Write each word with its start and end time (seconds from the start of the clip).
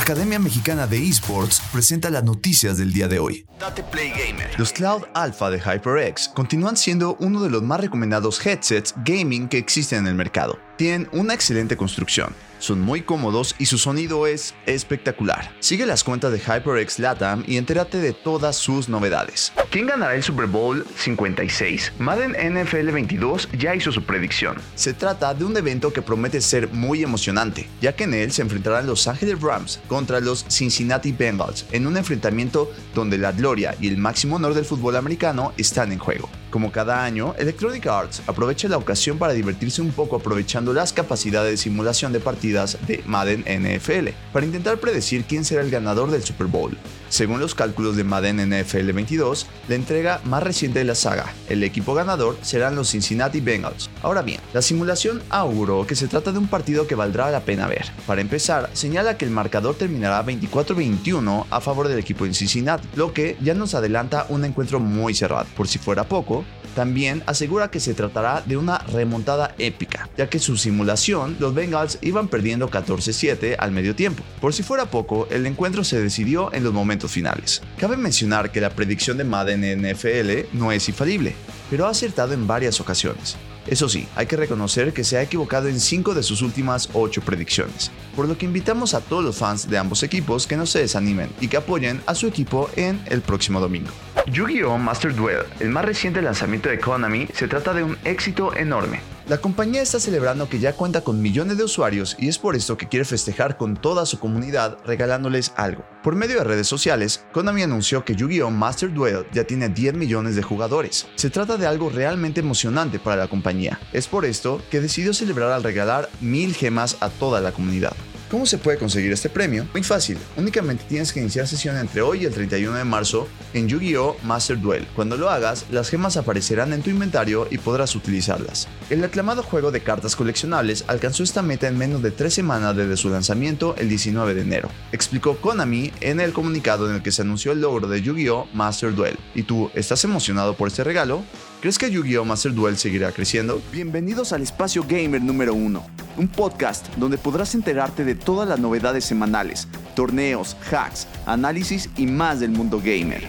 Academia 0.00 0.38
Mexicana 0.38 0.86
de 0.86 0.96
Esports 0.96 1.60
presenta 1.70 2.08
las 2.08 2.24
noticias 2.24 2.78
del 2.78 2.90
día 2.90 3.06
de 3.06 3.18
hoy. 3.18 3.44
Date 3.60 3.82
Play 3.82 4.08
Gamer. 4.08 4.58
Los 4.58 4.72
Cloud 4.72 5.02
Alpha 5.12 5.50
de 5.50 5.60
HyperX 5.60 6.30
continúan 6.30 6.78
siendo 6.78 7.16
uno 7.20 7.42
de 7.42 7.50
los 7.50 7.62
más 7.62 7.80
recomendados 7.80 8.44
headsets 8.44 8.94
gaming 9.04 9.46
que 9.46 9.58
existen 9.58 9.98
en 9.98 10.06
el 10.06 10.14
mercado. 10.14 10.58
Tienen 10.80 11.10
una 11.12 11.34
excelente 11.34 11.76
construcción, 11.76 12.34
son 12.58 12.80
muy 12.80 13.02
cómodos 13.02 13.54
y 13.58 13.66
su 13.66 13.76
sonido 13.76 14.26
es 14.26 14.54
espectacular. 14.64 15.54
Sigue 15.60 15.84
las 15.84 16.04
cuentas 16.04 16.32
de 16.32 16.38
HyperX 16.38 16.98
Latam 16.98 17.44
y 17.46 17.58
entérate 17.58 17.98
de 17.98 18.14
todas 18.14 18.56
sus 18.56 18.88
novedades. 18.88 19.52
¿Quién 19.70 19.86
ganará 19.86 20.14
el 20.14 20.22
Super 20.22 20.46
Bowl 20.46 20.86
56? 20.96 21.92
Madden 21.98 22.32
NFL 22.32 22.92
22 22.92 23.50
ya 23.58 23.74
hizo 23.74 23.92
su 23.92 24.04
predicción. 24.04 24.56
Se 24.74 24.94
trata 24.94 25.34
de 25.34 25.44
un 25.44 25.54
evento 25.54 25.92
que 25.92 26.00
promete 26.00 26.40
ser 26.40 26.68
muy 26.72 27.02
emocionante, 27.02 27.68
ya 27.82 27.94
que 27.94 28.04
en 28.04 28.14
él 28.14 28.32
se 28.32 28.40
enfrentarán 28.40 28.86
los 28.86 29.06
Angeles 29.06 29.40
Rams 29.42 29.80
contra 29.86 30.20
los 30.20 30.46
Cincinnati 30.48 31.12
Bengals 31.12 31.66
en 31.72 31.86
un 31.86 31.98
enfrentamiento 31.98 32.72
donde 32.94 33.18
la 33.18 33.32
gloria 33.32 33.76
y 33.80 33.88
el 33.88 33.98
máximo 33.98 34.36
honor 34.36 34.54
del 34.54 34.64
fútbol 34.64 34.96
americano 34.96 35.52
están 35.58 35.92
en 35.92 35.98
juego. 35.98 36.30
Como 36.50 36.72
cada 36.72 37.04
año, 37.04 37.34
Electronic 37.38 37.86
Arts 37.86 38.22
aprovecha 38.26 38.68
la 38.68 38.76
ocasión 38.76 39.18
para 39.18 39.34
divertirse 39.34 39.80
un 39.82 39.92
poco 39.92 40.16
aprovechando 40.16 40.69
las 40.72 40.92
capacidades 40.92 41.50
de 41.50 41.56
simulación 41.56 42.12
de 42.12 42.20
partidas 42.20 42.78
de 42.86 43.02
Madden 43.06 43.40
NFL, 43.40 44.08
para 44.32 44.46
intentar 44.46 44.78
predecir 44.78 45.24
quién 45.24 45.44
será 45.44 45.62
el 45.62 45.70
ganador 45.70 46.10
del 46.10 46.22
Super 46.22 46.46
Bowl. 46.46 46.76
Según 47.08 47.40
los 47.40 47.56
cálculos 47.56 47.96
de 47.96 48.04
Madden 48.04 48.36
NFL 48.36 48.92
22, 48.92 49.46
la 49.68 49.74
entrega 49.74 50.20
más 50.24 50.42
reciente 50.42 50.78
de 50.78 50.84
la 50.84 50.94
saga, 50.94 51.32
el 51.48 51.64
equipo 51.64 51.94
ganador 51.94 52.36
serán 52.42 52.76
los 52.76 52.90
Cincinnati 52.90 53.40
Bengals. 53.40 53.90
Ahora 54.02 54.22
bien, 54.22 54.40
la 54.52 54.62
simulación 54.62 55.22
auguró 55.28 55.86
que 55.86 55.96
se 55.96 56.06
trata 56.06 56.30
de 56.30 56.38
un 56.38 56.46
partido 56.46 56.86
que 56.86 56.94
valdrá 56.94 57.30
la 57.30 57.40
pena 57.40 57.66
ver. 57.66 57.86
Para 58.06 58.20
empezar, 58.20 58.70
señala 58.74 59.18
que 59.18 59.24
el 59.24 59.32
marcador 59.32 59.74
terminará 59.74 60.24
24-21 60.24 61.46
a 61.50 61.60
favor 61.60 61.88
del 61.88 61.98
equipo 61.98 62.24
de 62.24 62.34
Cincinnati, 62.34 62.86
lo 62.94 63.12
que 63.12 63.36
ya 63.40 63.54
nos 63.54 63.74
adelanta 63.74 64.26
un 64.28 64.44
encuentro 64.44 64.78
muy 64.78 65.14
cerrado. 65.14 65.46
Por 65.56 65.66
si 65.66 65.78
fuera 65.78 66.04
poco, 66.04 66.44
también 66.74 67.22
asegura 67.26 67.70
que 67.70 67.80
se 67.80 67.94
tratará 67.94 68.42
de 68.46 68.56
una 68.56 68.78
remontada 68.78 69.54
épica, 69.58 70.08
ya 70.16 70.28
que 70.28 70.38
su 70.38 70.56
simulación 70.60 71.36
los 71.40 71.54
Bengals 71.54 71.98
iban 72.02 72.28
perdiendo 72.28 72.70
14-7 72.70 73.56
al 73.58 73.72
medio 73.72 73.96
tiempo. 73.96 74.22
Por 74.40 74.54
si 74.54 74.62
fuera 74.62 74.86
poco, 74.86 75.26
el 75.30 75.44
encuentro 75.46 75.82
se 75.82 76.00
decidió 76.00 76.52
en 76.52 76.62
los 76.62 76.72
momentos 76.72 77.10
finales. 77.10 77.62
Cabe 77.78 77.96
mencionar 77.96 78.52
que 78.52 78.60
la 78.60 78.70
predicción 78.70 79.16
de 79.16 79.24
Madden 79.24 79.82
NFL 79.82 80.56
no 80.56 80.70
es 80.70 80.88
infalible, 80.88 81.34
pero 81.68 81.86
ha 81.86 81.90
acertado 81.90 82.32
en 82.32 82.46
varias 82.46 82.80
ocasiones. 82.80 83.36
Eso 83.66 83.88
sí, 83.88 84.08
hay 84.16 84.26
que 84.26 84.36
reconocer 84.36 84.92
que 84.92 85.04
se 85.04 85.18
ha 85.18 85.22
equivocado 85.22 85.68
en 85.68 85.80
5 85.80 86.14
de 86.14 86.22
sus 86.22 86.42
últimas 86.42 86.88
8 86.92 87.20
predicciones, 87.22 87.90
por 88.16 88.26
lo 88.26 88.36
que 88.36 88.46
invitamos 88.46 88.94
a 88.94 89.00
todos 89.00 89.22
los 89.22 89.36
fans 89.36 89.68
de 89.68 89.78
ambos 89.78 90.02
equipos 90.02 90.46
que 90.46 90.56
no 90.56 90.66
se 90.66 90.80
desanimen 90.80 91.30
y 91.40 91.48
que 91.48 91.58
apoyen 91.58 92.00
a 92.06 92.14
su 92.14 92.26
equipo 92.26 92.70
en 92.76 93.00
el 93.06 93.20
próximo 93.20 93.60
domingo. 93.60 93.90
Yu-Gi-Oh! 94.32 94.78
Master 94.78 95.12
Duel, 95.12 95.42
el 95.58 95.70
más 95.70 95.84
reciente 95.84 96.22
lanzamiento 96.22 96.68
de 96.68 96.78
Konami, 96.78 97.26
se 97.34 97.48
trata 97.48 97.74
de 97.74 97.82
un 97.82 97.98
éxito 98.04 98.54
enorme. 98.54 99.00
La 99.26 99.38
compañía 99.38 99.82
está 99.82 99.98
celebrando 99.98 100.48
que 100.48 100.60
ya 100.60 100.72
cuenta 100.72 101.02
con 101.02 101.20
millones 101.20 101.56
de 101.56 101.64
usuarios 101.64 102.16
y 102.18 102.28
es 102.28 102.38
por 102.38 102.54
esto 102.54 102.76
que 102.76 102.88
quiere 102.88 103.04
festejar 103.04 103.56
con 103.56 103.76
toda 103.76 104.06
su 104.06 104.18
comunidad 104.18 104.78
regalándoles 104.84 105.52
algo. 105.56 105.84
Por 106.02 106.14
medio 106.14 106.38
de 106.38 106.44
redes 106.44 106.68
sociales, 106.68 107.24
Konami 107.32 107.62
anunció 107.62 108.04
que 108.04 108.14
Yu-Gi-Oh! 108.14 108.50
Master 108.50 108.92
Duel 108.92 109.26
ya 109.32 109.44
tiene 109.44 109.68
10 109.68 109.94
millones 109.94 110.36
de 110.36 110.42
jugadores. 110.42 111.08
Se 111.16 111.30
trata 111.30 111.56
de 111.56 111.66
algo 111.66 111.90
realmente 111.90 112.40
emocionante 112.40 113.00
para 113.00 113.16
la 113.16 113.28
compañía. 113.28 113.80
Es 113.92 114.06
por 114.06 114.24
esto 114.24 114.62
que 114.70 114.80
decidió 114.80 115.12
celebrar 115.12 115.50
al 115.50 115.64
regalar 115.64 116.08
mil 116.20 116.54
gemas 116.54 116.96
a 117.00 117.08
toda 117.08 117.40
la 117.40 117.52
comunidad. 117.52 117.94
¿Cómo 118.30 118.46
se 118.46 118.58
puede 118.58 118.78
conseguir 118.78 119.10
este 119.10 119.28
premio? 119.28 119.66
Muy 119.72 119.82
fácil, 119.82 120.16
únicamente 120.36 120.84
tienes 120.88 121.12
que 121.12 121.18
iniciar 121.18 121.48
sesión 121.48 121.76
entre 121.76 122.00
hoy 122.00 122.22
y 122.22 122.26
el 122.26 122.32
31 122.32 122.76
de 122.76 122.84
marzo 122.84 123.26
en 123.54 123.68
Yu-Gi-Oh! 123.68 124.18
Master 124.22 124.60
Duel. 124.60 124.86
Cuando 124.94 125.16
lo 125.16 125.28
hagas, 125.28 125.66
las 125.72 125.90
gemas 125.90 126.16
aparecerán 126.16 126.72
en 126.72 126.82
tu 126.82 126.90
inventario 126.90 127.48
y 127.50 127.58
podrás 127.58 127.96
utilizarlas. 127.96 128.68
El 128.88 129.02
aclamado 129.02 129.42
juego 129.42 129.72
de 129.72 129.80
cartas 129.80 130.14
coleccionables 130.14 130.84
alcanzó 130.86 131.24
esta 131.24 131.42
meta 131.42 131.66
en 131.66 131.76
menos 131.76 132.02
de 132.02 132.12
3 132.12 132.32
semanas 132.32 132.76
desde 132.76 132.96
su 132.96 133.10
lanzamiento 133.10 133.74
el 133.78 133.88
19 133.88 134.34
de 134.34 134.42
enero, 134.42 134.68
explicó 134.92 135.38
Konami 135.38 135.92
en 136.00 136.20
el 136.20 136.32
comunicado 136.32 136.88
en 136.88 136.94
el 136.94 137.02
que 137.02 137.10
se 137.10 137.22
anunció 137.22 137.50
el 137.50 137.62
logro 137.62 137.88
de 137.88 138.00
Yu-Gi-Oh! 138.00 138.46
Master 138.54 138.94
Duel. 138.94 139.18
¿Y 139.34 139.42
tú 139.42 139.72
estás 139.74 140.04
emocionado 140.04 140.54
por 140.54 140.68
este 140.68 140.84
regalo? 140.84 141.24
¿Crees 141.60 141.78
que 141.78 141.90
Yu-Gi-Oh! 141.90 142.24
Master 142.24 142.54
Duel 142.54 142.78
seguirá 142.78 143.10
creciendo? 143.10 143.60
Bienvenidos 143.72 144.32
al 144.32 144.42
espacio 144.42 144.86
gamer 144.88 145.20
número 145.20 145.52
1, 145.52 145.84
un 146.20 146.28
podcast 146.28 146.86
donde 146.96 147.16
podrás 147.16 147.54
enterarte 147.54 148.04
de 148.04 148.14
todas 148.14 148.46
las 148.46 148.60
novedades 148.60 149.06
semanales, 149.06 149.66
torneos, 149.96 150.54
hacks, 150.70 151.08
análisis 151.24 151.88
y 151.96 152.06
más 152.06 152.40
del 152.40 152.50
mundo 152.50 152.78
gamer. 152.78 153.26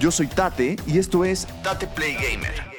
Yo 0.00 0.10
soy 0.10 0.26
Tate 0.26 0.76
y 0.88 0.98
esto 0.98 1.24
es 1.24 1.46
Tate 1.62 1.86
Play 1.86 2.14
Gamer. 2.14 2.71